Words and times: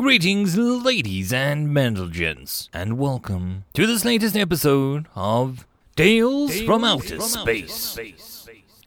Greetings, 0.00 0.56
ladies 0.56 1.30
and 1.30 2.10
gents, 2.10 2.70
and 2.72 2.96
welcome 2.96 3.64
to 3.74 3.86
this 3.86 4.02
latest 4.02 4.34
episode 4.34 5.06
of 5.14 5.66
Tales, 5.94 6.62
from, 6.62 6.84
Outer, 6.84 7.20
Space. 7.20 7.98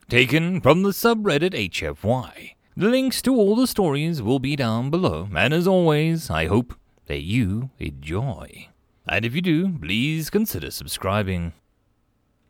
Taken 0.10 0.60
from 0.60 0.81
the 0.81 0.89
subreddit 0.89 1.54
HFY. 1.54 2.55
The 2.76 2.89
links 2.89 3.21
to 3.21 3.36
all 3.36 3.55
the 3.55 3.68
stories 3.68 4.23
will 4.23 4.39
be 4.39 4.55
down 4.55 4.89
below, 4.89 5.29
and 5.36 5.54
as 5.54 5.68
always, 5.68 6.31
I 6.31 6.47
hope 6.47 6.73
that 7.05 7.21
you 7.21 7.70
enjoy. 7.77 8.70
And 9.07 9.23
if 9.23 9.36
you 9.36 9.41
do, 9.43 9.77
please 9.77 10.32
consider 10.32 10.71
subscribing. 10.71 11.54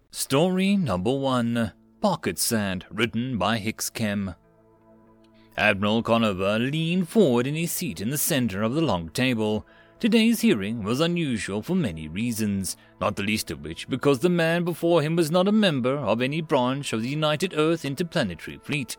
Story 0.09 0.77
number 0.77 1.13
one 1.13 1.73
Pocket 1.99 2.39
Sand, 2.39 2.85
written 2.89 3.37
by 3.37 3.57
Hicks 3.57 3.89
Kem. 3.89 4.35
Admiral 5.57 6.01
Conover 6.01 6.57
leaned 6.57 7.09
forward 7.09 7.45
in 7.45 7.55
his 7.55 7.71
seat 7.71 8.01
in 8.01 8.09
the 8.09 8.17
center 8.17 8.63
of 8.63 8.73
the 8.73 8.81
long 8.81 9.09
table. 9.09 9.65
Today's 9.99 10.41
hearing 10.41 10.83
was 10.83 10.99
unusual 10.99 11.61
for 11.61 11.75
many 11.75 12.07
reasons, 12.07 12.75
not 12.99 13.15
the 13.15 13.23
least 13.23 13.51
of 13.51 13.61
which 13.61 13.87
because 13.87 14.19
the 14.19 14.29
man 14.29 14.63
before 14.63 15.01
him 15.01 15.15
was 15.15 15.29
not 15.29 15.47
a 15.47 15.51
member 15.51 15.95
of 15.95 16.21
any 16.21 16.41
branch 16.41 16.91
of 16.91 17.03
the 17.03 17.09
United 17.09 17.53
Earth 17.55 17.85
Interplanetary 17.85 18.57
Fleet. 18.57 18.97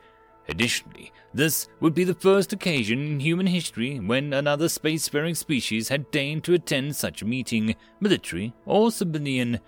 Additionally, 0.48 1.12
this 1.32 1.68
would 1.80 1.94
be 1.94 2.04
the 2.04 2.14
first 2.14 2.52
occasion 2.52 3.04
in 3.04 3.20
human 3.20 3.46
history 3.46 3.98
when 3.98 4.32
another 4.32 4.66
spacefaring 4.66 5.36
species 5.36 5.88
had 5.88 6.10
deigned 6.10 6.44
to 6.44 6.54
attend 6.54 6.94
such 6.94 7.20
a 7.20 7.26
meeting, 7.26 7.74
military 7.98 8.54
or 8.64 8.92
civilian. 8.92 9.58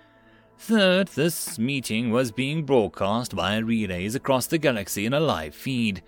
Third, 0.57 1.09
this 1.09 1.59
meeting 1.59 2.11
was 2.11 2.31
being 2.31 2.63
broadcast 2.63 3.33
via 3.33 3.63
relays 3.63 4.15
across 4.15 4.47
the 4.47 4.57
galaxy 4.57 5.05
in 5.05 5.13
a 5.13 5.19
live 5.19 5.53
feed. 5.53 6.01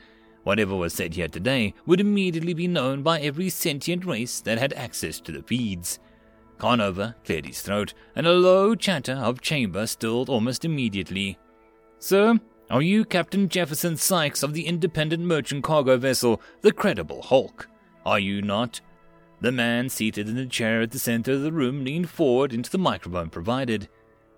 Whatever 0.43 0.75
was 0.75 0.93
said 0.93 1.13
here 1.13 1.27
today 1.27 1.73
would 1.85 1.99
immediately 1.99 2.53
be 2.53 2.67
known 2.67 3.03
by 3.03 3.19
every 3.19 3.49
sentient 3.49 4.05
race 4.05 4.41
that 4.41 4.57
had 4.57 4.73
access 4.73 5.19
to 5.21 5.31
the 5.31 5.43
feeds. 5.43 5.99
Conover 6.57 7.15
cleared 7.23 7.45
his 7.45 7.61
throat, 7.61 7.93
and 8.15 8.27
a 8.27 8.33
low 8.33 8.75
chatter 8.75 9.13
of 9.13 9.41
chamber 9.41 9.87
stilled 9.87 10.29
almost 10.29 10.65
immediately. 10.65 11.37
Sir, 11.99 12.39
are 12.69 12.81
you 12.81 13.05
Captain 13.05 13.49
Jefferson 13.49 13.97
Sykes 13.97 14.43
of 14.43 14.53
the 14.53 14.67
independent 14.67 15.23
merchant 15.23 15.63
cargo 15.63 15.97
vessel, 15.97 16.41
the 16.61 16.71
Credible 16.71 17.21
Hulk? 17.21 17.67
Are 18.05 18.19
you 18.19 18.41
not? 18.41 18.81
The 19.41 19.51
man 19.51 19.89
seated 19.89 20.27
in 20.27 20.35
the 20.35 20.45
chair 20.45 20.81
at 20.81 20.91
the 20.91 20.99
center 20.99 21.31
of 21.33 21.41
the 21.41 21.51
room 21.51 21.83
leaned 21.83 22.09
forward 22.09 22.53
into 22.53 22.69
the 22.69 22.77
microphone 22.77 23.29
provided. 23.29 23.87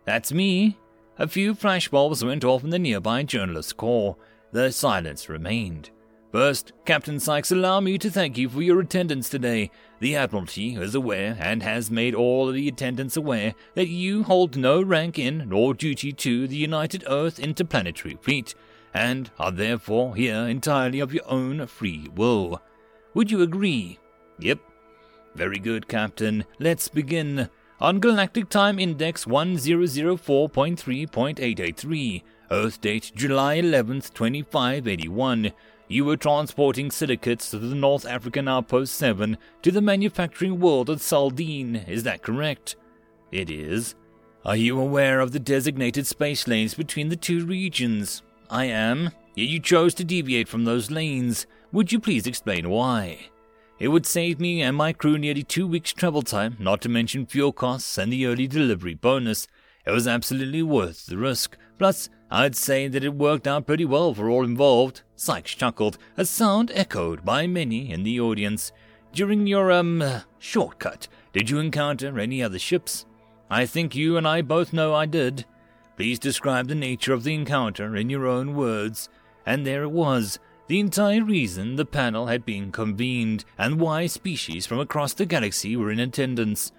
That's 0.06 0.32
me. 0.32 0.78
A 1.18 1.28
few 1.28 1.54
flashbulbs 1.54 2.26
went 2.26 2.46
off 2.46 2.64
in 2.64 2.70
the 2.70 2.80
nearby 2.80 3.24
journalist's 3.24 3.74
corps. 3.74 4.16
The 4.52 4.72
silence 4.72 5.30
remained. 5.30 5.92
First, 6.32 6.72
Captain 6.86 7.20
Sykes, 7.20 7.52
allow 7.52 7.82
me 7.82 7.98
to 7.98 8.10
thank 8.10 8.38
you 8.38 8.48
for 8.48 8.62
your 8.62 8.80
attendance 8.80 9.28
today. 9.28 9.70
The 10.00 10.16
Admiralty 10.16 10.76
is 10.76 10.96
aware 10.96 11.36
and 11.40 11.62
has 11.62 11.92
made 11.92 12.16
all 12.16 12.50
the 12.52 12.70
attendants 12.70 13.18
aware 13.18 13.54
that 13.76 13.90
you 13.90 14.24
hold 14.24 14.56
no 14.56 14.82
rank 14.82 15.20
in 15.20 15.50
nor 15.50 15.74
duty 15.74 16.14
to 16.14 16.48
the 16.48 16.56
United 16.56 17.04
Earth 17.08 17.38
Interplanetary 17.38 18.18
Fleet, 18.22 18.56
and 18.94 19.30
are 19.40 19.52
therefore 19.52 20.16
here 20.16 20.48
entirely 20.48 21.02
of 21.02 21.14
your 21.14 21.28
own 21.28 21.68
free 21.68 22.08
will. 22.16 22.62
Would 23.14 23.30
you 23.30 23.42
agree? 23.42 24.00
Yep. 24.40 24.60
Very 25.36 25.60
good, 25.60 25.90
Captain. 25.90 26.46
Let's 26.60 26.88
begin. 26.88 27.50
On 27.82 28.00
Galactic 28.00 28.48
Time 28.48 28.80
Index 28.80 29.26
1004.3.883, 29.26 32.24
Earth 32.52 32.82
date 32.82 33.14
July 33.16 33.62
11th, 33.62 34.14
2581. 34.14 35.54
You 35.88 36.04
were 36.04 36.18
transporting 36.18 36.92
silicates 36.92 37.50
to 37.50 37.58
the 37.58 37.74
North 37.74 38.06
African 38.06 38.50
Outpost 38.50 38.94
7 38.96 39.38
to 39.62 39.72
the 39.72 39.82
manufacturing 39.82 40.60
world 40.60 40.90
of 40.90 41.00
Saldine, 41.00 41.88
is 41.88 42.04
that 42.04 42.22
correct? 42.22 42.76
It 43.32 43.50
is. 43.50 43.96
Are 44.44 44.58
you 44.58 44.78
aware 44.82 45.22
of 45.22 45.32
the 45.32 45.40
designated 45.40 46.06
space 46.08 46.46
lanes 46.46 46.74
between 46.74 47.08
the 47.08 47.16
two 47.16 47.46
regions? 47.46 48.22
I 48.50 48.66
am. 48.66 49.12
Yet 49.34 49.48
you 49.48 49.62
chose 49.62 49.94
to 49.94 50.04
deviate 50.04 50.50
from 50.50 50.66
those 50.66 50.92
lanes. 50.92 51.48
Would 51.72 51.94
you 51.94 52.02
please 52.02 52.28
explain 52.28 52.70
why? 52.70 53.30
It 53.80 53.88
would 53.88 54.06
save 54.06 54.42
me 54.42 54.62
and 54.62 54.76
my 54.76 54.92
crew 54.92 55.18
nearly 55.18 55.44
two 55.44 55.66
weeks' 55.66 55.94
travel 55.94 56.22
time, 56.22 56.58
not 56.60 56.82
to 56.82 56.90
mention 56.90 57.26
fuel 57.26 57.54
costs 57.54 57.98
and 57.98 58.12
the 58.12 58.26
early 58.26 58.48
delivery 58.48 58.94
bonus. 58.94 59.48
It 59.86 59.92
was 59.92 60.08
absolutely 60.08 60.64
worth 60.64 61.06
the 61.06 61.18
risk. 61.18 61.58
Plus, 61.78 62.10
I'd 62.32 62.56
say 62.56 62.88
that 62.88 63.04
it 63.04 63.14
worked 63.14 63.46
out 63.46 63.68
pretty 63.68 63.84
well 63.84 64.14
for 64.14 64.30
all 64.30 64.46
involved. 64.46 65.02
Sykes 65.18 65.54
chuckled, 65.54 65.98
a 66.16 66.24
sound 66.24 66.72
echoed 66.74 67.26
by 67.26 67.46
many 67.46 67.92
in 67.92 68.04
the 68.04 68.22
audience. 68.22 68.72
During 69.12 69.46
your, 69.48 69.72
um, 69.72 70.02
shortcut, 70.40 71.10
did 71.34 71.50
you 71.50 71.60
encounter 71.60 72.18
any 72.18 72.42
other 72.42 72.58
ships? 72.58 73.06
I 73.50 73.66
think 73.66 73.96
you 73.96 74.16
and 74.16 74.26
I 74.26 74.42
both 74.42 74.72
know 74.72 74.96
I 74.96 75.06
did. 75.06 75.46
Please 75.98 76.18
describe 76.18 76.70
the 76.70 76.76
nature 76.76 77.14
of 77.14 77.24
the 77.26 77.34
encounter 77.34 77.98
in 77.98 78.10
your 78.10 78.26
own 78.26 78.56
words. 78.56 79.10
And 79.46 79.66
there 79.66 79.84
it 79.84 79.92
was, 79.92 80.40
the 80.68 80.80
entire 80.80 81.24
reason 81.24 81.76
the 81.76 81.84
panel 81.84 82.28
had 82.28 82.46
been 82.46 82.72
convened, 82.72 83.44
and 83.58 83.78
why 83.78 84.08
species 84.08 84.66
from 84.66 84.80
across 84.80 85.14
the 85.14 85.26
galaxy 85.26 85.76
were 85.76 85.92
in 85.92 86.00
attendance. 86.00 86.72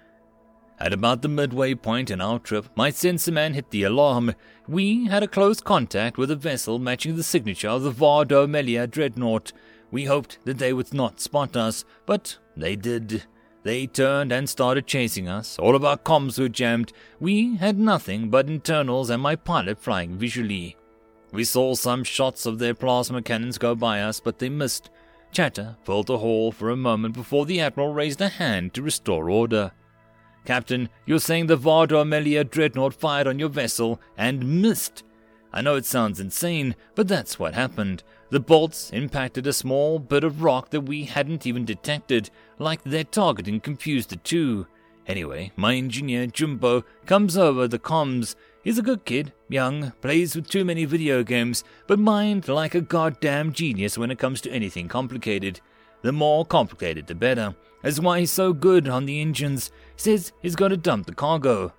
At 0.79 0.93
about 0.93 1.21
the 1.21 1.29
midway 1.29 1.75
point 1.75 2.11
in 2.11 2.19
our 2.19 2.39
trip, 2.39 2.67
my 2.75 2.89
sensor 2.89 3.31
man 3.31 3.53
hit 3.53 3.69
the 3.69 3.83
alarm. 3.83 4.33
We 4.67 5.05
had 5.07 5.23
a 5.23 5.27
close 5.27 5.61
contact 5.61 6.17
with 6.17 6.31
a 6.31 6.35
vessel 6.35 6.79
matching 6.79 7.15
the 7.15 7.23
signature 7.23 7.69
of 7.69 7.83
the 7.83 7.91
Vardo 7.91 8.49
Melia 8.49 8.87
dreadnought. 8.87 9.53
We 9.91 10.05
hoped 10.05 10.39
that 10.45 10.57
they 10.57 10.73
would 10.73 10.93
not 10.93 11.21
spot 11.21 11.55
us, 11.55 11.85
but 12.05 12.37
they 12.57 12.75
did. 12.75 13.23
They 13.63 13.87
turned 13.87 14.31
and 14.33 14.49
started 14.49 14.87
chasing 14.87 15.29
us. 15.29 15.57
All 15.57 15.75
of 15.75 15.85
our 15.85 15.97
comms 15.97 16.37
were 16.37 16.49
jammed. 16.49 16.91
We 17.19 17.55
had 17.57 17.79
nothing 17.79 18.29
but 18.29 18.49
internals 18.49 19.09
and 19.09 19.21
my 19.21 19.35
pilot 19.35 19.79
flying 19.79 20.17
visually. 20.17 20.75
We 21.31 21.45
saw 21.45 21.75
some 21.75 22.03
shots 22.03 22.45
of 22.45 22.59
their 22.59 22.73
plasma 22.73 23.21
cannons 23.21 23.57
go 23.57 23.73
by 23.73 24.01
us, 24.01 24.19
but 24.19 24.39
they 24.39 24.49
missed. 24.49 24.89
Chatter 25.31 25.77
filled 25.83 26.07
the 26.07 26.17
hall 26.17 26.51
for 26.51 26.69
a 26.69 26.75
moment 26.75 27.15
before 27.15 27.45
the 27.45 27.61
Admiral 27.61 27.93
raised 27.93 28.21
a 28.21 28.27
hand 28.27 28.73
to 28.73 28.81
restore 28.81 29.29
order. 29.29 29.71
Captain, 30.45 30.89
you're 31.05 31.19
saying 31.19 31.47
the 31.47 31.57
Vardo 31.57 32.05
Melia 32.05 32.43
dreadnought 32.43 32.93
fired 32.93 33.27
on 33.27 33.39
your 33.39 33.49
vessel 33.49 34.01
and 34.17 34.61
missed. 34.61 35.03
I 35.53 35.61
know 35.61 35.75
it 35.75 35.85
sounds 35.85 36.19
insane, 36.19 36.75
but 36.95 37.07
that's 37.07 37.37
what 37.37 37.53
happened. 37.53 38.03
The 38.31 38.39
bolts 38.39 38.89
impacted 38.91 39.45
a 39.45 39.53
small 39.53 39.99
bit 39.99 40.23
of 40.23 40.41
rock 40.41 40.71
that 40.71 40.81
we 40.81 41.05
hadn't 41.05 41.45
even 41.45 41.63
detected, 41.63 42.29
like 42.57 42.83
their 42.83 43.03
targeting 43.03 43.59
confused 43.59 44.09
the 44.09 44.15
two. 44.15 44.65
Anyway, 45.05 45.51
my 45.55 45.75
engineer, 45.75 46.25
Jumbo, 46.25 46.83
comes 47.05 47.37
over 47.37 47.67
the 47.67 47.77
comms. 47.77 48.35
He's 48.63 48.79
a 48.79 48.83
good 48.83 49.05
kid, 49.05 49.33
young, 49.49 49.91
plays 50.01 50.35
with 50.35 50.49
too 50.49 50.65
many 50.65 50.85
video 50.85 51.23
games, 51.23 51.63
but 51.87 51.99
mind 51.99 52.47
like 52.47 52.73
a 52.73 52.81
goddamn 52.81 53.51
genius 53.53 53.97
when 53.97 54.09
it 54.11 54.19
comes 54.19 54.41
to 54.41 54.51
anything 54.51 54.87
complicated. 54.87 55.59
The 56.03 56.11
more 56.11 56.45
complicated, 56.45 57.07
the 57.07 57.15
better. 57.15 57.55
That's 57.81 57.99
why 57.99 58.19
he's 58.19 58.31
so 58.31 58.53
good 58.53 58.87
on 58.87 59.05
the 59.05 59.19
engines. 59.19 59.71
Says 59.95 60.31
he's 60.41 60.55
got 60.55 60.67
to 60.67 60.77
dump 60.77 61.07
the 61.07 61.15
cargo. 61.15 61.73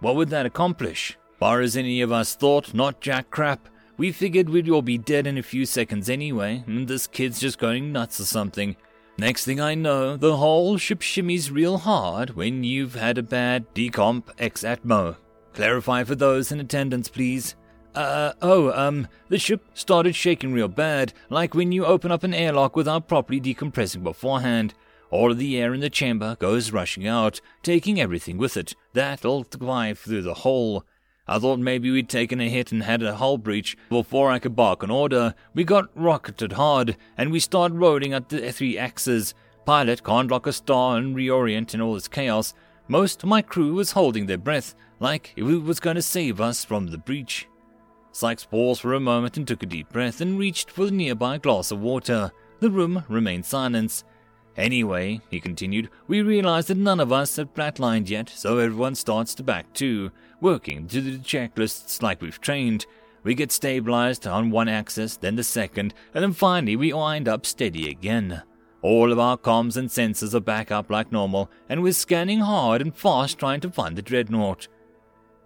What 0.00 0.16
would 0.16 0.30
that 0.30 0.46
accomplish? 0.46 1.18
Far 1.38 1.60
as 1.60 1.76
any 1.76 2.00
of 2.00 2.12
us 2.12 2.34
thought, 2.36 2.72
not 2.72 3.00
jack 3.00 3.30
crap. 3.30 3.68
We 3.96 4.12
figured 4.12 4.48
we'd 4.48 4.68
all 4.68 4.82
be 4.82 4.98
dead 4.98 5.26
in 5.26 5.38
a 5.38 5.42
few 5.42 5.66
seconds 5.66 6.08
anyway, 6.08 6.64
and 6.66 6.86
this 6.88 7.06
kid's 7.06 7.40
just 7.40 7.58
going 7.58 7.92
nuts 7.92 8.20
or 8.20 8.24
something. 8.24 8.76
Next 9.16 9.44
thing 9.44 9.60
I 9.60 9.74
know, 9.74 10.16
the 10.16 10.36
whole 10.36 10.76
ship 10.76 11.00
shimmies 11.00 11.52
real 11.52 11.78
hard 11.78 12.30
when 12.30 12.64
you've 12.64 12.94
had 12.94 13.16
a 13.16 13.22
bad 13.22 13.72
decomp 13.74 14.24
ex 14.38 14.62
atmo. 14.62 15.16
Clarify 15.52 16.02
for 16.02 16.16
those 16.16 16.50
in 16.50 16.58
attendance, 16.58 17.08
please. 17.08 17.54
Uh, 17.94 18.32
oh, 18.42 18.72
um, 18.72 19.06
the 19.28 19.38
ship 19.38 19.62
started 19.74 20.14
shaking 20.14 20.52
real 20.52 20.68
bad, 20.68 21.12
like 21.30 21.54
when 21.54 21.70
you 21.70 21.84
open 21.84 22.10
up 22.10 22.24
an 22.24 22.34
airlock 22.34 22.74
without 22.74 23.06
properly 23.06 23.40
decompressing 23.40 24.02
beforehand. 24.02 24.74
All 25.10 25.30
of 25.30 25.38
the 25.38 25.56
air 25.58 25.72
in 25.72 25.80
the 25.80 25.90
chamber 25.90 26.36
goes 26.40 26.72
rushing 26.72 27.06
out, 27.06 27.40
taking 27.62 28.00
everything 28.00 28.36
with 28.36 28.56
it. 28.56 28.74
That'll 28.94 29.44
fly 29.44 29.94
through 29.94 30.22
the 30.22 30.34
hole. 30.34 30.84
I 31.28 31.38
thought 31.38 31.60
maybe 31.60 31.90
we'd 31.90 32.08
taken 32.08 32.40
a 32.40 32.50
hit 32.50 32.72
and 32.72 32.82
had 32.82 33.00
a 33.02 33.14
hull 33.14 33.38
breach. 33.38 33.76
Before 33.88 34.30
I 34.30 34.40
could 34.40 34.56
bark 34.56 34.82
an 34.82 34.90
order, 34.90 35.34
we 35.54 35.62
got 35.62 35.88
rocketed 35.94 36.54
hard, 36.54 36.96
and 37.16 37.30
we 37.30 37.38
started 37.38 37.78
rolling 37.78 38.12
at 38.12 38.28
the 38.28 38.50
three 38.50 38.76
axes. 38.76 39.34
Pilot 39.64 40.02
can't 40.02 40.30
lock 40.30 40.48
a 40.48 40.52
star 40.52 40.96
and 40.96 41.14
reorient 41.14 41.74
in 41.74 41.80
all 41.80 41.94
this 41.94 42.08
chaos. 42.08 42.54
Most 42.88 43.22
of 43.22 43.28
my 43.28 43.40
crew 43.40 43.74
was 43.74 43.92
holding 43.92 44.26
their 44.26 44.36
breath, 44.36 44.74
like 44.98 45.32
it 45.36 45.44
was 45.44 45.80
going 45.80 45.96
to 45.96 46.02
save 46.02 46.40
us 46.40 46.64
from 46.64 46.88
the 46.88 46.98
breach. 46.98 47.46
Sykes 48.14 48.44
paused 48.44 48.80
for 48.80 48.94
a 48.94 49.00
moment 49.00 49.36
and 49.36 49.46
took 49.46 49.64
a 49.64 49.66
deep 49.66 49.88
breath 49.90 50.20
and 50.20 50.38
reached 50.38 50.70
for 50.70 50.84
the 50.84 50.92
nearby 50.92 51.36
glass 51.36 51.72
of 51.72 51.80
water. 51.80 52.30
The 52.60 52.70
room 52.70 53.02
remained 53.08 53.44
silent. 53.44 54.04
Anyway, 54.56 55.20
he 55.30 55.40
continued, 55.40 55.90
we 56.06 56.22
realize 56.22 56.68
that 56.68 56.76
none 56.76 57.00
of 57.00 57.10
us 57.10 57.34
have 57.34 57.52
flatlined 57.54 58.08
yet, 58.08 58.28
so 58.28 58.58
everyone 58.58 58.94
starts 58.94 59.34
to 59.34 59.42
back 59.42 59.72
too, 59.72 60.12
working 60.40 60.86
to 60.86 61.00
the 61.00 61.18
checklists 61.18 62.02
like 62.02 62.22
we've 62.22 62.40
trained. 62.40 62.86
We 63.24 63.34
get 63.34 63.50
stabilized 63.50 64.28
on 64.28 64.52
one 64.52 64.68
axis, 64.68 65.16
then 65.16 65.34
the 65.34 65.42
second, 65.42 65.92
and 66.14 66.22
then 66.22 66.34
finally 66.34 66.76
we 66.76 66.92
wind 66.92 67.26
up 67.26 67.44
steady 67.44 67.90
again. 67.90 68.44
All 68.80 69.10
of 69.10 69.18
our 69.18 69.36
comms 69.36 69.76
and 69.76 69.88
sensors 69.88 70.34
are 70.34 70.40
back 70.40 70.70
up 70.70 70.88
like 70.88 71.10
normal, 71.10 71.50
and 71.68 71.82
we're 71.82 71.92
scanning 71.92 72.38
hard 72.38 72.80
and 72.80 72.94
fast 72.94 73.40
trying 73.40 73.60
to 73.62 73.72
find 73.72 73.96
the 73.96 74.02
dreadnought. 74.02 74.68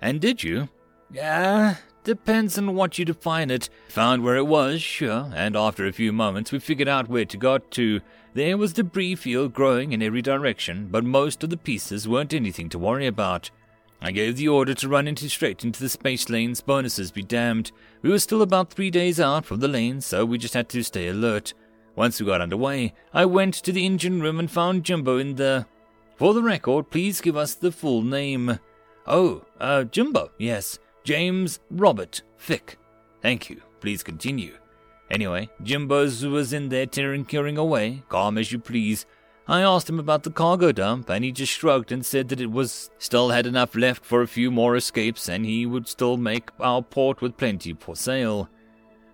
And 0.02 0.20
did 0.20 0.42
you? 0.42 0.68
Yeah, 1.10 1.76
depends 2.08 2.56
on 2.56 2.74
what 2.74 2.98
you 2.98 3.04
define 3.04 3.50
it. 3.50 3.68
Found 3.90 4.24
where 4.24 4.36
it 4.36 4.46
was, 4.46 4.80
sure, 4.80 5.30
and 5.34 5.54
after 5.54 5.86
a 5.86 5.92
few 5.92 6.10
moments 6.10 6.50
we 6.50 6.58
figured 6.58 6.88
out 6.88 7.06
where 7.06 7.26
to 7.26 7.36
go 7.36 7.58
to. 7.58 8.00
There 8.32 8.56
was 8.56 8.72
debris 8.72 9.16
field 9.16 9.52
growing 9.52 9.92
in 9.92 10.00
every 10.02 10.22
direction, 10.22 10.88
but 10.90 11.04
most 11.04 11.44
of 11.44 11.50
the 11.50 11.58
pieces 11.58 12.08
weren't 12.08 12.32
anything 12.32 12.70
to 12.70 12.78
worry 12.78 13.06
about. 13.06 13.50
I 14.00 14.10
gave 14.10 14.36
the 14.36 14.48
order 14.48 14.72
to 14.72 14.88
run 14.88 15.06
into 15.06 15.28
straight 15.28 15.64
into 15.64 15.80
the 15.80 15.90
space 15.90 16.30
lanes, 16.30 16.62
bonuses 16.62 17.10
be 17.10 17.22
damned. 17.22 17.72
We 18.00 18.08
were 18.08 18.18
still 18.18 18.40
about 18.40 18.70
three 18.70 18.90
days 18.90 19.20
out 19.20 19.44
from 19.44 19.60
the 19.60 19.68
lane, 19.68 20.00
so 20.00 20.24
we 20.24 20.38
just 20.38 20.54
had 20.54 20.70
to 20.70 20.82
stay 20.82 21.08
alert. 21.08 21.52
Once 21.94 22.18
we 22.18 22.24
got 22.24 22.40
underway, 22.40 22.94
I 23.12 23.26
went 23.26 23.52
to 23.52 23.70
the 23.70 23.84
engine 23.84 24.22
room 24.22 24.38
and 24.38 24.50
found 24.50 24.84
Jumbo 24.84 25.18
in 25.18 25.34
the. 25.34 25.66
For 26.16 26.32
the 26.32 26.42
record, 26.42 26.88
please 26.88 27.20
give 27.20 27.36
us 27.36 27.52
the 27.52 27.70
full 27.70 28.00
name. 28.00 28.60
Oh, 29.06 29.44
uh, 29.60 29.84
Jumbo, 29.84 30.30
yes. 30.38 30.78
James 31.08 31.58
Robert 31.70 32.20
Fick. 32.36 32.76
Thank 33.22 33.48
you. 33.48 33.62
Please 33.80 34.02
continue. 34.02 34.58
Anyway, 35.10 35.48
Jimbo's 35.62 36.26
was 36.26 36.52
in 36.52 36.68
there 36.68 36.84
tearing 36.84 37.24
curing 37.24 37.56
away, 37.56 38.02
calm 38.10 38.36
as 38.36 38.52
you 38.52 38.58
please. 38.58 39.06
I 39.46 39.62
asked 39.62 39.88
him 39.88 39.98
about 39.98 40.24
the 40.24 40.30
cargo 40.30 40.70
dump, 40.70 41.08
and 41.08 41.24
he 41.24 41.32
just 41.32 41.50
shrugged 41.50 41.92
and 41.92 42.04
said 42.04 42.28
that 42.28 42.42
it 42.42 42.50
was 42.50 42.90
still 42.98 43.30
had 43.30 43.46
enough 43.46 43.74
left 43.74 44.04
for 44.04 44.20
a 44.20 44.26
few 44.26 44.50
more 44.50 44.76
escapes, 44.76 45.30
and 45.30 45.46
he 45.46 45.64
would 45.64 45.88
still 45.88 46.18
make 46.18 46.50
our 46.60 46.82
port 46.82 47.22
with 47.22 47.38
plenty 47.38 47.72
for 47.72 47.96
sale. 47.96 48.50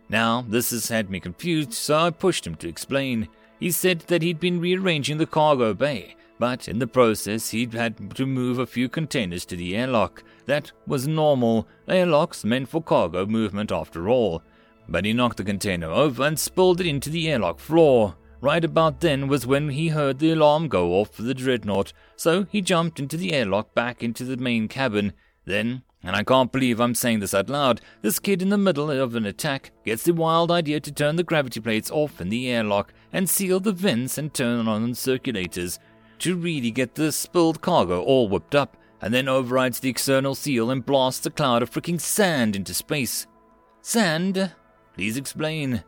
Now, 0.09 0.45
this 0.49 0.73
has 0.73 0.89
had 0.89 1.11
me 1.11 1.21
confused, 1.21 1.73
so 1.73 1.97
I 1.97 2.11
pushed 2.11 2.45
him 2.45 2.57
to 2.57 2.69
explain. 2.69 3.29
He 3.61 3.71
said 3.71 4.01
that 4.09 4.23
he'd 4.23 4.41
been 4.41 4.59
rearranging 4.59 5.19
the 5.19 5.27
cargo 5.27 5.73
bay, 5.75 6.17
but 6.39 6.69
in 6.69 6.79
the 6.79 6.87
process 6.87 7.51
he'd 7.51 7.73
had 7.75 8.15
to 8.17 8.27
move 8.27 8.59
a 8.59 8.67
few 8.67 8.89
containers 8.89 9.45
to 9.47 9.57
the 9.57 9.77
airlock. 9.77 10.23
That 10.47 10.73
was 10.87 11.07
normal. 11.07 11.67
Airlocks 11.89 12.45
meant 12.45 12.69
for 12.69 12.83
cargo 12.83 13.27
movement 13.27 13.73
after 13.73 14.09
all. 14.09 14.43
But 14.89 15.05
he 15.05 15.13
knocked 15.13 15.39
the 15.39 15.45
container 15.45 15.91
over 15.91 16.25
and 16.25 16.39
spilled 16.39 16.81
it 16.81 16.87
into 16.87 17.11
the 17.11 17.31
airlock 17.31 17.59
floor. 17.59 18.17
Right 18.41 18.65
about 18.65 19.01
then 19.01 19.29
was 19.29 19.47
when 19.47 19.71
he 19.71 19.89
heard 19.89 20.19
the 20.19 20.33
alarm 20.33 20.69
go 20.69 20.95
off 20.95 21.11
for 21.11 21.23
the 21.23 21.33
dreadnought, 21.33 21.95
so 22.17 22.45
he 22.51 22.61
jumped 22.61 23.01
into 23.01 23.17
the 23.17 23.33
airlock 23.33 23.75
back 23.75 24.03
into 24.03 24.25
the 24.25 24.37
main 24.37 24.69
cabin. 24.69 25.15
Then 25.47 25.83
and 26.05 26.15
I 26.15 26.23
can't 26.23 26.53
believe 26.53 26.81
I'm 26.81 26.95
saying 26.95 27.21
this 27.21 27.33
out 27.33 27.49
loud. 27.49 27.81
This 28.03 28.19
kid 28.19 28.43
in 28.43 28.51
the 28.51 28.59
middle 28.59 28.91
of 28.91 29.15
an 29.15 29.25
attack 29.25 29.71
gets 29.87 30.03
the 30.03 30.13
wild 30.13 30.51
idea 30.51 30.79
to 30.81 30.93
turn 30.93 31.17
the 31.17 31.23
gravity 31.23 31.61
plates 31.61 31.91
off 31.91 32.21
in 32.21 32.29
the 32.29 32.51
airlock 32.51 32.93
and 33.11 33.29
seal 33.29 33.59
the 33.59 33.73
vents 33.73 34.19
and 34.19 34.33
turn 34.35 34.69
on 34.69 34.83
the 34.83 34.89
circulators 34.89 35.79
to 36.25 36.35
really 36.35 36.71
get 36.71 36.95
the 36.95 37.13
spilled 37.13 37.61
cargo 37.61 38.03
all 38.03 38.31
whipped 38.31 38.55
up, 38.55 38.79
and 39.03 39.13
then 39.13 39.29
overrides 39.29 39.81
the 39.81 39.91
external 39.91 40.35
seal 40.35 40.71
and 40.71 40.87
blasts 40.87 41.27
a 41.27 41.31
cloud 41.31 41.63
of 41.63 41.71
freaking 41.71 42.01
sand 42.01 42.57
into 42.57 42.73
space. 42.73 43.27
Sand? 43.83 44.51
Please 44.95 45.19
explain. 45.19 45.85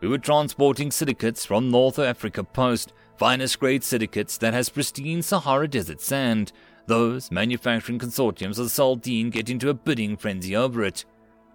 We 0.00 0.08
were 0.08 0.18
transporting 0.18 0.90
silicates 0.90 1.46
from 1.46 1.70
North 1.70 2.00
Africa 2.00 2.42
Post, 2.42 2.94
finest 3.16 3.60
grade 3.60 3.84
silicates 3.84 4.36
that 4.38 4.54
has 4.54 4.68
pristine 4.68 5.22
Sahara 5.22 5.68
Desert 5.68 6.00
sand. 6.00 6.50
Those 6.88 7.30
manufacturing 7.30 8.00
consortiums 8.00 8.58
of 8.58 8.66
Saldine 8.66 9.30
get 9.30 9.48
into 9.48 9.68
a 9.68 9.74
bidding 9.74 10.16
frenzy 10.16 10.56
over 10.56 10.82
it. 10.82 11.04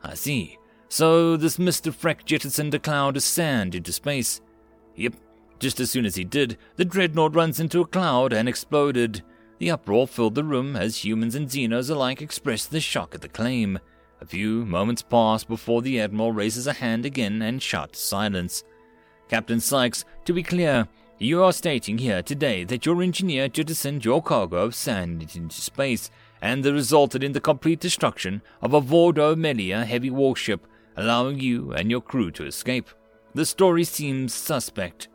I 0.04 0.14
see. 0.14 0.58
So 0.88 1.36
this 1.36 1.58
Mr. 1.58 1.92
Freck 1.92 2.24
jettisoned 2.24 2.74
a 2.74 2.80
cloud 2.80 3.18
of 3.18 3.24
sand 3.24 3.76
into 3.76 3.92
space. 3.92 4.40
Yep. 4.96 5.16
Just 5.62 5.80
as 5.80 5.92
soon 5.92 6.08
as 6.08 6.16
he 6.16 6.24
did, 6.24 6.58
the 6.76 6.84
dreadnought 6.84 7.36
runs 7.36 7.60
into 7.60 7.82
a 7.82 7.86
cloud 7.86 8.34
and 8.34 8.50
exploded. 8.50 9.22
The 9.60 9.70
uproar 9.70 10.08
filled 10.08 10.34
the 10.34 10.44
room 10.44 10.76
as 10.76 11.06
humans 11.06 11.36
and 11.36 11.48
Xenos 11.48 11.92
alike 11.92 12.20
expressed 12.20 12.72
their 12.72 12.82
shock 12.82 13.14
at 13.14 13.22
the 13.22 13.30
claim. 13.30 13.78
A 14.22 14.26
few 14.26 14.66
moments 14.66 15.04
pass 15.04 15.44
before 15.44 15.84
the 15.84 16.02
Admiral 16.02 16.32
raises 16.32 16.66
a 16.66 16.74
hand 16.74 17.06
again 17.06 17.44
and 17.44 17.62
shouts 17.62 18.00
silence. 18.00 18.64
Captain 19.30 19.60
Sykes, 19.60 20.04
to 20.26 20.34
be 20.34 20.42
clear, 20.42 20.88
you 21.20 21.44
are 21.44 21.54
stating 21.54 22.00
here 22.00 22.24
today 22.24 22.64
that 22.64 22.88
your 22.88 23.04
engineer 23.04 23.48
jettisoned 23.48 24.04
your 24.04 24.24
cargo 24.24 24.58
of 24.58 24.74
sand 24.74 25.22
into 25.36 25.62
space, 25.62 26.10
and 26.42 26.64
that 26.64 26.74
resulted 26.74 27.24
in 27.24 27.34
the 27.34 27.40
complete 27.40 27.80
destruction 27.80 28.42
of 28.64 28.74
a 28.74 28.82
Vardo 28.82 29.38
Melia 29.38 29.86
heavy 29.86 30.10
warship, 30.10 30.66
allowing 30.98 31.40
you 31.40 31.72
and 31.72 31.92
your 31.92 32.02
crew 32.02 32.32
to 32.32 32.48
escape. 32.48 32.90
The 33.36 33.46
story 33.46 33.84
seems 33.84 34.34
suspect. 34.34 35.08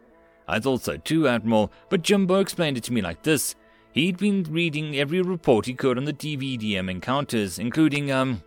I 0.48 0.60
thought 0.60 0.82
so 0.82 0.96
too, 0.96 1.26
Admiral, 1.26 1.72
but 1.88 2.02
Jumbo 2.02 2.40
explained 2.40 2.76
it 2.76 2.84
to 2.84 2.92
me 2.92 3.02
like 3.02 3.22
this. 3.22 3.54
He'd 3.92 4.18
been 4.18 4.44
reading 4.44 4.96
every 4.96 5.22
report 5.22 5.66
he 5.66 5.74
could 5.74 5.96
on 5.96 6.04
the 6.04 6.12
DVDM 6.12 6.90
encounters, 6.90 7.58
including, 7.58 8.12
um, 8.12 8.42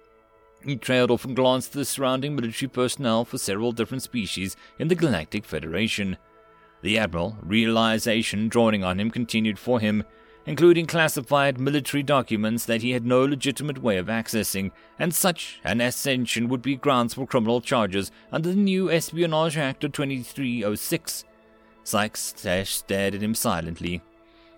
he 0.64 0.76
trailed 0.76 1.12
off 1.12 1.26
and 1.26 1.36
glanced 1.36 1.70
at 1.70 1.74
the 1.74 1.86
surrounding 1.86 2.36
military 2.36 2.70
personnel 2.70 3.26
for 3.26 3.38
several 3.38 3.72
different 3.72 4.04
species 4.04 4.56
in 4.78 4.90
the 4.90 4.96
Galactic 4.96 5.46
Federation. 5.46 6.18
The 6.82 6.98
Admiral, 6.98 7.38
realization 7.42 8.48
dawning 8.48 8.84
on 8.84 9.00
him, 9.00 9.12
continued 9.12 9.60
for 9.60 9.80
him, 9.80 10.04
including 10.46 10.86
classified 10.86 11.60
military 11.60 12.04
documents 12.04 12.66
that 12.66 12.82
he 12.82 12.92
had 12.92 13.06
no 13.06 13.24
legitimate 13.26 13.82
way 13.82 13.98
of 13.98 14.08
accessing, 14.08 14.72
and 14.98 15.14
such 15.14 15.60
an 15.64 15.82
ascension 15.82 16.48
would 16.48 16.62
be 16.62 16.76
grounds 16.76 17.14
for 17.14 17.28
criminal 17.28 17.60
charges 17.60 18.12
under 18.32 18.50
the 18.50 18.56
new 18.56 18.90
Espionage 18.90 19.58
Act 19.58 19.84
of 19.84 19.92
2306. 19.92 21.26
Sykes 21.90 22.36
stared 22.66 23.16
at 23.16 23.24
him 23.24 23.34
silently. 23.34 24.02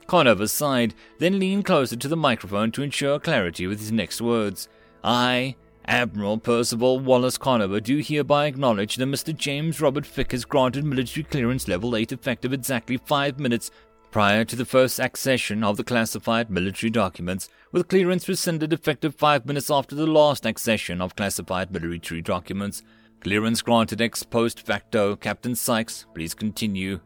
Conover 0.06 0.48
sighed, 0.48 0.94
then 1.20 1.40
leaned 1.40 1.66
closer 1.66 1.96
to 1.96 2.08
the 2.10 2.18
microphone 2.18 2.72
to 2.74 2.84
ensure 2.84 3.20
clarity 3.20 3.68
with 3.68 3.80
his 3.80 3.92
next 3.92 4.20
words. 4.20 4.68
I 5.04 5.56
Admiral 5.86 6.38
Percival 6.38 7.00
Wallace 7.00 7.38
Conover 7.38 7.80
do 7.80 8.00
hereby 8.00 8.48
acknowledge 8.48 8.98
that 8.98 9.06
Mr. 9.06 9.36
James 9.36 9.80
Robert 9.80 10.06
Fick 10.06 10.32
has 10.32 10.46
granted 10.46 10.84
military 10.84 11.24
clearance 11.24 11.68
level 11.68 11.96
8 11.96 12.12
effective 12.12 12.52
exactly 12.52 12.98
five 12.98 13.40
minutes 13.40 13.72
prior 14.12 14.44
to 14.44 14.58
the 14.58 14.66
first 14.66 15.00
accession 15.00 15.64
of 15.64 15.78
the 15.78 15.84
classified 15.86 16.50
military 16.50 16.90
documents, 16.90 17.48
with 17.72 17.88
clearance 17.88 18.28
rescinded 18.28 18.74
effective 18.74 19.16
five 19.16 19.46
minutes 19.46 19.72
after 19.72 19.96
the 19.96 20.06
last 20.06 20.46
accession 20.46 21.02
of 21.02 21.16
classified 21.16 21.72
military 21.72 22.22
documents. 22.22 22.84
Clearance 23.22 23.62
granted 23.62 24.02
ex 24.02 24.24
post 24.24 24.60
facto. 24.60 25.16
Captain 25.16 25.56
Sykes, 25.56 26.06
please 26.14 26.34
continue. 26.34 27.00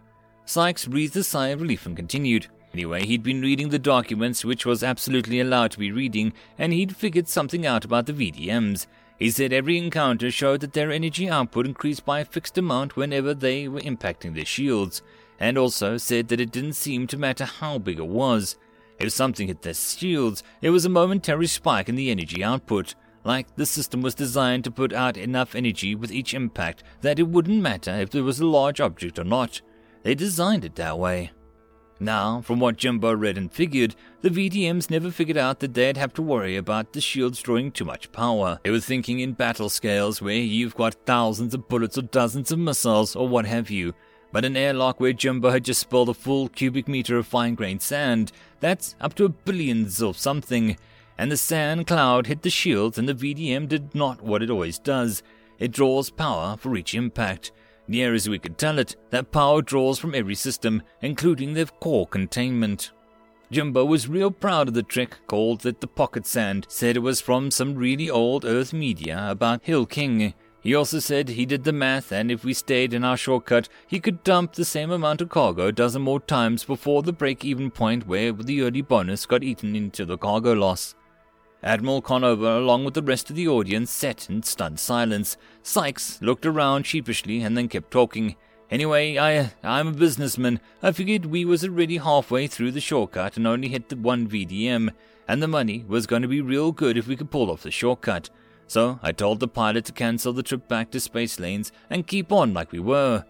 Sykes 0.45 0.85
breathed 0.85 1.17
a 1.17 1.23
sigh 1.23 1.47
of 1.47 1.61
relief 1.61 1.87
and 1.87 1.95
continued. 1.95 2.47
Anyway, 2.71 3.05
he'd 3.05 3.23
been 3.23 3.41
reading 3.41 3.69
the 3.69 3.79
documents, 3.79 4.45
which 4.45 4.65
was 4.65 4.83
absolutely 4.83 5.39
allowed 5.39 5.71
to 5.71 5.79
be 5.79 5.91
reading, 5.91 6.33
and 6.57 6.71
he'd 6.71 6.95
figured 6.95 7.27
something 7.27 7.65
out 7.65 7.83
about 7.83 8.05
the 8.05 8.13
VDMs. 8.13 8.85
He 9.17 9.31
said 9.31 9.53
every 9.53 9.77
encounter 9.77 10.29
showed 10.29 10.59
that 10.59 10.73
their 10.73 10.91
energy 10.91 11.29
output 11.29 11.65
increased 11.65 12.05
by 12.05 12.19
a 12.19 12.25
fixed 12.25 12.57
amount 12.57 12.95
whenever 12.95 13.33
they 13.33 13.67
were 13.67 13.79
impacting 13.79 14.35
their 14.35 14.45
shields, 14.45 15.01
and 15.39 15.57
also 15.57 15.97
said 15.97 16.27
that 16.27 16.41
it 16.41 16.51
didn't 16.51 16.73
seem 16.73 17.07
to 17.07 17.17
matter 17.17 17.45
how 17.45 17.79
big 17.79 17.97
it 17.97 18.07
was. 18.07 18.57
If 18.99 19.11
something 19.13 19.47
hit 19.47 19.63
their 19.63 19.73
shields, 19.73 20.43
it 20.61 20.69
was 20.69 20.85
a 20.85 20.89
momentary 20.89 21.47
spike 21.47 21.89
in 21.89 21.95
the 21.95 22.11
energy 22.11 22.43
output. 22.43 22.93
Like 23.23 23.55
the 23.55 23.65
system 23.65 24.01
was 24.01 24.13
designed 24.13 24.63
to 24.65 24.71
put 24.71 24.93
out 24.93 25.17
enough 25.17 25.55
energy 25.55 25.95
with 25.95 26.11
each 26.11 26.35
impact 26.35 26.83
that 27.01 27.17
it 27.17 27.27
wouldn't 27.27 27.61
matter 27.61 27.91
if 27.91 28.11
there 28.11 28.23
was 28.23 28.39
a 28.39 28.45
large 28.45 28.79
object 28.79 29.17
or 29.17 29.23
not. 29.23 29.61
They 30.05 30.13
designed 30.13 30.63
it 30.65 30.75
that 30.75 30.99
way. 30.99 31.31
Now, 31.99 32.41
from 32.41 32.59
what 32.59 32.77
Jimbo 32.77 33.15
read 33.15 33.39
and 33.39 33.51
figured, 33.51 33.95
the 34.21 34.29
VDMs 34.29 34.91
never 34.91 35.09
figured 35.09 35.35
out 35.35 35.61
that 35.61 35.73
they'd 35.73 35.97
have 35.97 36.13
to 36.13 36.21
worry 36.21 36.57
about 36.57 36.93
the 36.93 37.01
shields 37.01 37.41
drawing 37.41 37.71
too 37.71 37.85
much 37.85 38.11
power. 38.11 38.59
They 38.63 38.69
were 38.69 38.79
thinking 38.79 39.19
in 39.19 39.33
battle 39.33 39.67
scales 39.67 40.21
where 40.21 40.35
you've 40.35 40.75
got 40.75 40.93
thousands 41.07 41.55
of 41.55 41.67
bullets 41.67 41.97
or 41.97 42.03
dozens 42.03 42.51
of 42.51 42.59
missiles 42.59 43.15
or 43.15 43.27
what 43.27 43.47
have 43.47 43.71
you. 43.71 43.95
But 44.31 44.45
an 44.45 44.55
airlock 44.55 44.99
where 44.99 45.11
Jimbo 45.11 45.49
had 45.49 45.65
just 45.65 45.81
spilled 45.81 46.09
a 46.09 46.13
full 46.13 46.49
cubic 46.49 46.87
meter 46.87 47.17
of 47.17 47.25
fine 47.25 47.55
grained 47.55 47.81
sand, 47.81 48.31
that's 48.59 48.95
up 49.01 49.15
to 49.15 49.25
a 49.25 49.29
billions 49.29 50.03
of 50.03 50.19
something. 50.19 50.77
And 51.17 51.31
the 51.31 51.37
sand 51.37 51.87
cloud 51.87 52.27
hit 52.27 52.43
the 52.43 52.51
shields, 52.51 52.99
and 52.99 53.09
the 53.09 53.15
VDM 53.15 53.67
did 53.67 53.95
not 53.95 54.21
what 54.21 54.43
it 54.43 54.51
always 54.51 54.77
does 54.77 55.23
it 55.57 55.71
draws 55.71 56.09
power 56.09 56.57
for 56.57 56.75
each 56.75 56.93
impact. 56.95 57.51
Near 57.87 58.13
as 58.13 58.27
we 58.27 58.39
could 58.39 58.57
tell 58.57 58.79
it, 58.79 58.95
that 59.11 59.31
power 59.31 59.61
draws 59.61 59.99
from 59.99 60.15
every 60.15 60.35
system, 60.35 60.81
including 61.01 61.53
their 61.53 61.65
core 61.65 62.07
containment. 62.07 62.91
Jumbo 63.51 63.85
was 63.85 64.07
real 64.07 64.31
proud 64.31 64.67
of 64.67 64.73
the 64.73 64.81
trick, 64.81 65.17
called 65.27 65.65
it 65.65 65.79
the 65.79 65.87
pocket 65.87 66.25
sand, 66.25 66.65
said 66.67 66.97
it 66.97 67.01
was 67.01 67.21
from 67.21 67.51
some 67.51 67.75
really 67.75 68.09
old 68.09 68.43
Earth 68.43 68.73
media 68.73 69.27
about 69.29 69.63
Hill 69.63 69.85
King. 69.85 70.33
He 70.61 70.73
also 70.73 70.97
said 70.97 71.29
he 71.29 71.45
did 71.45 71.63
the 71.63 71.71
math, 71.71 72.11
and 72.11 72.31
if 72.31 72.43
we 72.43 72.53
stayed 72.55 72.91
in 72.91 73.03
our 73.03 73.15
shortcut, 73.15 73.69
he 73.85 73.99
could 73.99 74.23
dump 74.23 74.53
the 74.53 74.65
same 74.65 74.89
amount 74.89 75.21
of 75.21 75.29
cargo 75.29 75.67
a 75.67 75.71
dozen 75.71 76.01
more 76.01 76.19
times 76.19 76.63
before 76.63 77.03
the 77.03 77.13
break 77.13 77.45
even 77.45 77.69
point 77.69 78.07
where 78.07 78.31
the 78.31 78.63
early 78.63 78.81
bonus 78.81 79.27
got 79.27 79.43
eaten 79.43 79.75
into 79.75 80.05
the 80.05 80.17
cargo 80.17 80.53
loss. 80.53 80.95
Admiral 81.65 81.99
Conover, 81.99 82.57
along 82.57 82.85
with 82.85 82.93
the 82.93 83.01
rest 83.01 83.31
of 83.31 83.35
the 83.35 83.47
audience, 83.47 83.89
sat 83.89 84.29
in 84.29 84.43
stunned 84.43 84.79
silence. 84.79 85.35
Sykes 85.63 86.21
looked 86.21 86.45
around 86.45 86.85
sheepishly 86.85 87.41
and 87.41 87.57
then 87.57 87.67
kept 87.67 87.89
talking. 87.89 88.35
Anyway, 88.69 89.17
I 89.17 89.51
I'm 89.63 89.87
a 89.87 89.91
businessman. 89.91 90.59
I 90.83 90.91
figured 90.91 91.25
we 91.25 91.43
was 91.43 91.63
already 91.63 91.97
halfway 91.97 92.45
through 92.45 92.71
the 92.71 92.79
shortcut 92.79 93.35
and 93.35 93.47
only 93.47 93.67
hit 93.67 93.89
the 93.89 93.95
one 93.95 94.27
VDM, 94.27 94.91
and 95.27 95.41
the 95.41 95.47
money 95.47 95.83
was 95.87 96.05
going 96.05 96.21
to 96.21 96.27
be 96.27 96.39
real 96.39 96.71
good 96.71 96.97
if 96.97 97.07
we 97.07 97.15
could 97.15 97.31
pull 97.31 97.49
off 97.49 97.63
the 97.63 97.71
shortcut. 97.71 98.29
So 98.67 98.99
I 99.01 99.11
told 99.11 99.39
the 99.39 99.47
pilot 99.47 99.85
to 99.85 99.91
cancel 99.91 100.33
the 100.33 100.43
trip 100.43 100.67
back 100.67 100.91
to 100.91 100.99
space 100.99 101.39
lanes 101.39 101.71
and 101.89 102.05
keep 102.05 102.31
on 102.31 102.53
like 102.53 102.71
we 102.71 102.79
were. 102.79 103.25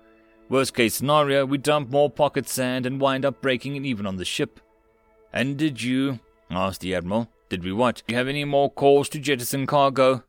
Worst 0.49 0.73
case 0.73 0.93
scenario, 0.93 1.45
we 1.45 1.57
dump 1.57 1.89
more 1.89 2.09
pocket 2.09 2.49
sand 2.49 2.85
and 2.85 2.99
wind 2.99 3.23
up 3.23 3.41
breaking 3.41 3.77
it 3.77 3.85
even 3.85 4.05
on 4.05 4.17
the 4.17 4.25
ship. 4.25 4.59
And 5.31 5.55
did 5.57 5.81
you? 5.81 6.19
asked 6.51 6.81
the 6.81 6.95
Admiral. 6.95 7.29
Did 7.47 7.63
we 7.63 7.71
what? 7.71 8.01
Do 8.07 8.13
you 8.13 8.17
have 8.17 8.27
any 8.27 8.43
more 8.43 8.71
calls 8.71 9.07
to 9.09 9.19
jettison 9.19 9.67
cargo? 9.67 10.23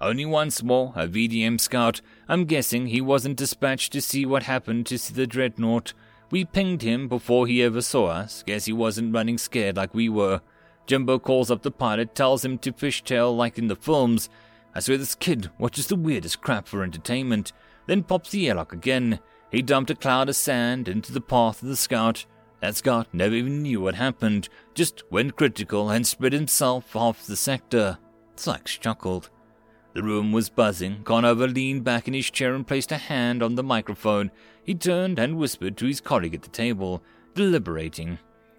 Only 0.00 0.26
once 0.26 0.62
more, 0.62 0.92
a 0.94 1.08
VDM 1.08 1.58
scout. 1.58 2.02
I'm 2.28 2.44
guessing 2.44 2.86
he 2.86 3.00
wasn't 3.00 3.38
dispatched 3.38 3.92
to 3.92 4.02
see 4.02 4.26
what 4.26 4.42
happened 4.44 4.86
to 4.86 4.98
see 4.98 5.14
the 5.14 5.26
dreadnought. 5.26 5.94
We 6.30 6.44
pinged 6.44 6.82
him 6.82 7.08
before 7.08 7.46
he 7.46 7.62
ever 7.62 7.80
saw 7.80 8.06
us. 8.06 8.42
Guess 8.46 8.66
he 8.66 8.72
wasn't 8.72 9.14
running 9.14 9.38
scared 9.38 9.76
like 9.76 9.94
we 9.94 10.10
were. 10.10 10.42
Jimbo 10.86 11.18
calls 11.18 11.50
up 11.50 11.62
the 11.62 11.70
pilot, 11.70 12.14
tells 12.14 12.44
him 12.44 12.58
to 12.58 12.72
fishtail 12.72 13.34
like 13.34 13.58
in 13.58 13.68
the 13.68 13.76
films. 13.76 14.28
I 14.74 14.80
swear 14.80 14.98
this 14.98 15.14
kid 15.14 15.50
watches 15.58 15.86
the 15.86 15.96
weirdest 15.96 16.42
crap 16.42 16.68
for 16.68 16.82
entertainment. 16.82 17.52
Then 17.86 18.02
pops 18.02 18.30
the 18.30 18.46
airlock 18.46 18.74
again. 18.74 19.20
He 19.50 19.62
dumped 19.62 19.90
a 19.90 19.94
cloud 19.94 20.28
of 20.28 20.36
sand 20.36 20.86
into 20.86 21.12
the 21.12 21.20
path 21.22 21.62
of 21.62 21.68
the 21.68 21.76
scout. 21.76 22.26
That 22.60 22.76
scout 22.76 23.06
never 23.12 23.34
even 23.34 23.62
knew 23.62 23.80
what 23.80 23.94
happened, 23.94 24.48
just 24.74 25.04
went 25.10 25.36
critical 25.36 25.90
and 25.90 26.06
spread 26.06 26.32
himself 26.32 26.96
off 26.96 27.26
the 27.26 27.36
sector. 27.36 27.98
Sykes 28.36 28.78
chuckled. 28.78 29.30
The 29.94 30.02
room 30.02 30.32
was 30.32 30.48
buzzing. 30.48 31.02
Conover 31.04 31.48
leaned 31.48 31.84
back 31.84 32.08
in 32.08 32.14
his 32.14 32.30
chair 32.30 32.54
and 32.54 32.66
placed 32.66 32.92
a 32.92 32.96
hand 32.96 33.42
on 33.42 33.54
the 33.54 33.62
microphone. 33.62 34.30
He 34.62 34.74
turned 34.74 35.18
and 35.18 35.38
whispered 35.38 35.76
to 35.78 35.86
his 35.86 36.00
colleague 36.00 36.34
at 36.34 36.42
the 36.42 36.48
table, 36.48 37.02
deliberating. 37.34 38.18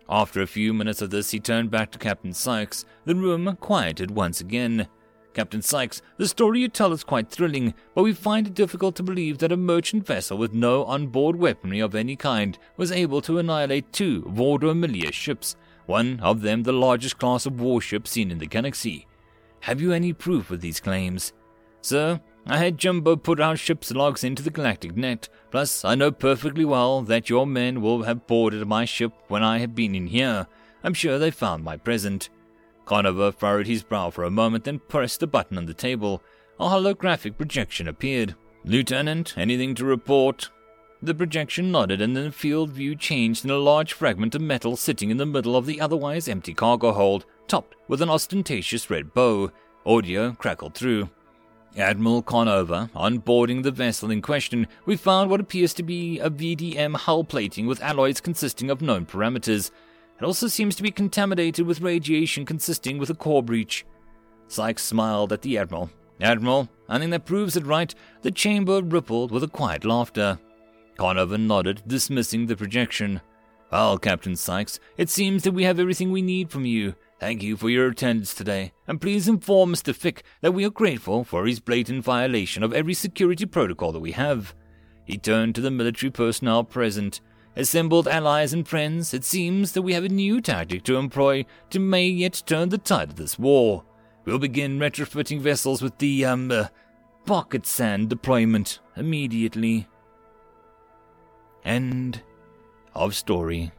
After 0.09 0.41
a 0.41 0.47
few 0.47 0.73
minutes 0.73 1.01
of 1.01 1.11
this, 1.11 1.31
he 1.31 1.39
turned 1.39 1.69
back 1.69 1.91
to 1.91 1.99
Captain 1.99 2.33
Sykes. 2.33 2.83
The 3.05 3.15
room 3.15 3.55
quieted 3.61 4.11
once 4.11 4.41
again. 4.41 4.87
Captain 5.33 5.61
Sykes, 5.61 6.01
the 6.17 6.27
story 6.27 6.61
you 6.61 6.67
tell 6.67 6.91
is 6.91 7.03
quite 7.03 7.29
thrilling, 7.29 7.73
but 7.93 8.03
we 8.03 8.13
find 8.13 8.47
it 8.47 8.53
difficult 8.53 8.95
to 8.95 9.03
believe 9.03 9.37
that 9.37 9.51
a 9.51 9.57
merchant 9.57 10.05
vessel 10.05 10.37
with 10.37 10.53
no 10.53 10.83
onboard 10.85 11.35
weaponry 11.35 11.79
of 11.79 11.95
any 11.95 12.15
kind 12.15 12.57
was 12.77 12.91
able 12.91 13.21
to 13.21 13.37
annihilate 13.37 13.93
two 13.93 14.23
Vardo 14.23 14.75
Melia 14.75 15.11
ships, 15.11 15.55
one 15.85 16.19
of 16.21 16.41
them 16.41 16.63
the 16.63 16.73
largest 16.73 17.19
class 17.19 17.45
of 17.45 17.61
warship 17.61 18.07
seen 18.07 18.31
in 18.31 18.39
the 18.39 18.45
galaxy. 18.45 19.07
Have 19.61 19.81
you 19.81 19.91
any 19.91 20.13
proof 20.13 20.51
of 20.51 20.61
these 20.61 20.79
claims? 20.79 21.33
Sir, 21.81 22.19
I 22.45 22.57
had 22.57 22.77
Jumbo 22.77 23.15
put 23.15 23.39
our 23.39 23.55
ship's 23.55 23.91
logs 23.91 24.23
into 24.23 24.41
the 24.41 24.49
galactic 24.49 24.95
net, 24.95 25.29
plus 25.51 25.85
I 25.85 25.95
know 25.95 26.11
perfectly 26.11 26.65
well 26.65 27.01
that 27.03 27.29
your 27.29 27.45
men 27.45 27.81
will 27.81 28.03
have 28.03 28.27
boarded 28.27 28.67
my 28.67 28.85
ship 28.85 29.13
when 29.27 29.43
I 29.43 29.59
have 29.59 29.75
been 29.75 29.93
in 29.93 30.07
here. 30.07 30.47
I'm 30.83 30.93
sure 30.93 31.19
they 31.19 31.31
found 31.31 31.63
my 31.63 31.77
present. 31.77 32.29
Conover 32.89 33.31
furrowed 33.31 33.67
his 33.67 33.83
brow 33.83 34.09
for 34.09 34.23
a 34.23 34.31
moment, 34.31 34.63
then 34.63 34.79
pressed 34.79 35.21
a 35.21 35.27
button 35.27 35.59
on 35.59 35.67
the 35.67 35.75
table. 35.75 36.23
A 36.59 36.67
holographic 36.67 37.37
projection 37.37 37.87
appeared. 37.87 38.33
Lieutenant, 38.65 39.35
anything 39.37 39.75
to 39.75 39.85
report? 39.85 40.49
The 40.99 41.13
projection 41.13 41.71
nodded, 41.71 42.01
and 42.01 42.17
then 42.17 42.23
the 42.23 42.31
field 42.31 42.71
view 42.71 42.95
changed 42.95 43.45
in 43.45 43.51
a 43.51 43.59
large 43.59 43.93
fragment 43.93 44.33
of 44.33 44.41
metal 44.41 44.75
sitting 44.75 45.11
in 45.11 45.17
the 45.17 45.27
middle 45.27 45.55
of 45.55 45.67
the 45.67 45.79
otherwise 45.79 46.27
empty 46.27 46.55
cargo 46.55 46.91
hold, 46.91 47.27
topped 47.47 47.75
with 47.87 48.01
an 48.01 48.09
ostentatious 48.09 48.89
red 48.89 49.13
bow. 49.13 49.51
Audio 49.85 50.31
crackled 50.31 50.73
through. 50.73 51.11
Admiral 51.77 52.23
Conover, 52.23 52.89
on 52.95 53.19
boarding 53.19 53.61
the 53.61 53.69
vessel 53.69 54.09
in 54.09 54.23
question, 54.23 54.65
we 54.87 54.97
found 54.97 55.29
what 55.29 55.39
appears 55.39 55.75
to 55.75 55.83
be 55.83 56.17
a 56.17 56.31
VDM 56.31 56.95
hull 56.95 57.23
plating 57.23 57.67
with 57.67 57.83
alloys 57.83 58.19
consisting 58.19 58.71
of 58.71 58.81
known 58.81 59.05
parameters. 59.05 59.69
It 60.19 60.25
also 60.25 60.47
seems 60.47 60.75
to 60.75 60.83
be 60.83 60.91
contaminated 60.91 61.65
with 61.65 61.81
radiation 61.81 62.45
consisting 62.45 62.97
with 62.97 63.09
a 63.09 63.15
core 63.15 63.43
breach. 63.43 63.85
Sykes 64.47 64.83
smiled 64.83 65.31
at 65.31 65.41
the 65.41 65.57
Admiral. 65.57 65.89
Admiral, 66.19 66.67
I 66.89 66.99
think 66.99 67.11
that 67.11 67.25
proves 67.25 67.55
it 67.55 67.65
right. 67.65 67.93
The 68.21 68.31
chamber 68.31 68.81
rippled 68.81 69.31
with 69.31 69.43
a 69.43 69.47
quiet 69.47 69.85
laughter. 69.85 70.37
Conover 70.97 71.37
nodded, 71.37 71.83
dismissing 71.87 72.47
the 72.47 72.57
projection. 72.57 73.21
Well, 73.71 73.97
Captain 73.97 74.35
Sykes, 74.35 74.79
it 74.97 75.09
seems 75.09 75.43
that 75.43 75.53
we 75.53 75.63
have 75.63 75.79
everything 75.79 76.11
we 76.11 76.21
need 76.21 76.49
from 76.49 76.65
you. 76.65 76.95
Thank 77.19 77.43
you 77.43 77.55
for 77.55 77.69
your 77.69 77.87
attendance 77.87 78.33
today, 78.33 78.73
and 78.87 78.99
please 78.99 79.27
inform 79.27 79.73
Mr. 79.73 79.95
Fick 79.95 80.23
that 80.41 80.53
we 80.53 80.65
are 80.65 80.69
grateful 80.69 81.23
for 81.23 81.45
his 81.45 81.59
blatant 81.59 82.03
violation 82.03 82.63
of 82.63 82.73
every 82.73 82.93
security 82.93 83.45
protocol 83.45 83.91
that 83.91 83.99
we 83.99 84.13
have. 84.13 84.55
He 85.05 85.17
turned 85.17 85.55
to 85.55 85.61
the 85.61 85.71
military 85.71 86.11
personnel 86.11 86.63
present. 86.63 87.21
Assembled 87.55 88.07
allies 88.07 88.53
and 88.53 88.67
friends, 88.67 89.13
it 89.13 89.25
seems 89.25 89.71
that 89.71 89.81
we 89.81 89.93
have 89.93 90.03
a 90.03 90.09
new 90.09 90.39
tactic 90.39 90.83
to 90.83 90.97
employ 90.97 91.45
to 91.71 91.79
may 91.79 92.07
yet 92.07 92.43
turn 92.45 92.69
the 92.69 92.77
tide 92.77 93.09
of 93.09 93.15
this 93.15 93.39
war. 93.39 93.83
We'll 94.25 94.39
begin 94.39 94.79
retrofitting 94.79 95.41
vessels 95.41 95.81
with 95.81 95.97
the, 95.97 96.25
um, 96.25 96.51
uh, 96.51 96.67
pocket 97.25 97.65
sand 97.65 98.09
deployment 98.09 98.79
immediately. 98.95 99.87
End 101.65 102.21
of 102.93 103.15
story. 103.15 103.71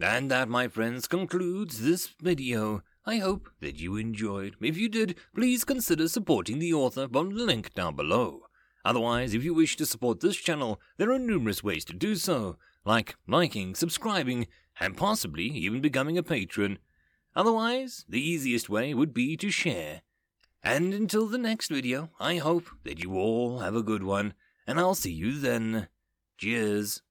And 0.00 0.30
that, 0.30 0.48
my 0.48 0.68
friends, 0.68 1.06
concludes 1.06 1.80
this 1.80 2.08
video. 2.20 2.82
I 3.06 3.18
hope 3.18 3.48
that 3.60 3.76
you 3.76 3.96
enjoyed. 3.96 4.56
If 4.60 4.76
you 4.76 4.88
did, 4.88 5.16
please 5.34 5.64
consider 5.64 6.08
supporting 6.08 6.58
the 6.58 6.72
author 6.72 7.06
from 7.06 7.34
the 7.34 7.44
link 7.44 7.74
down 7.74 7.96
below. 7.96 8.40
Otherwise, 8.84 9.34
if 9.34 9.44
you 9.44 9.54
wish 9.54 9.76
to 9.76 9.86
support 9.86 10.20
this 10.20 10.36
channel, 10.36 10.80
there 10.96 11.12
are 11.12 11.18
numerous 11.18 11.62
ways 11.62 11.84
to 11.86 11.92
do 11.92 12.16
so 12.16 12.56
like 12.84 13.16
liking, 13.26 13.74
subscribing, 13.74 14.46
and 14.80 14.96
possibly 14.96 15.44
even 15.44 15.80
becoming 15.80 16.18
a 16.18 16.22
patron. 16.22 16.78
Otherwise, 17.36 18.04
the 18.08 18.20
easiest 18.20 18.68
way 18.68 18.94
would 18.94 19.14
be 19.14 19.36
to 19.36 19.50
share. 19.50 20.02
And 20.62 20.94
until 20.94 21.26
the 21.26 21.38
next 21.38 21.68
video, 21.68 22.10
I 22.18 22.36
hope 22.36 22.68
that 22.84 22.98
you 22.98 23.14
all 23.14 23.58
have 23.58 23.76
a 23.76 23.82
good 23.82 24.02
one, 24.02 24.34
and 24.66 24.78
I'll 24.78 24.94
see 24.94 25.12
you 25.12 25.38
then. 25.38 25.88
Cheers. 26.38 27.02